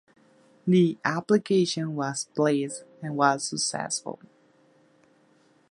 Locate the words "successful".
3.47-4.17